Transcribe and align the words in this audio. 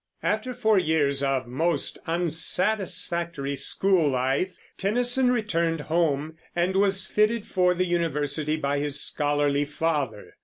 After 0.23 0.55
four 0.55 0.79
years 0.79 1.21
of 1.21 1.45
most 1.45 1.99
unsatisfactory 2.07 3.55
school 3.55 4.09
life, 4.09 4.57
Tennyson 4.75 5.29
returned 5.31 5.81
home, 5.81 6.37
and 6.55 6.75
was 6.75 7.05
fitted 7.05 7.45
for 7.45 7.75
the 7.75 7.85
university 7.85 8.55
by 8.57 8.79
his 8.79 8.99
scholarly 8.99 9.65
father. 9.65 10.33